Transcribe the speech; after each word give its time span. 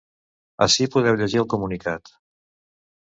Ací 0.65 0.87
podeu 0.95 1.19
llegir 1.19 1.39
el 1.43 1.47
comunicat. 1.55 2.15